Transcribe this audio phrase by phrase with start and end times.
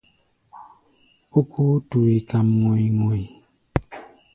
[1.37, 3.27] Ókóo túí kam ŋɔ̧i̧-ŋɔ̧i̧.